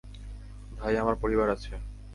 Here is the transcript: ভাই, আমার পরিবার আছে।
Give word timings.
ভাই, 0.79 0.93
আমার 0.97 1.15
পরিবার 1.15 1.47
আছে। 1.49 1.73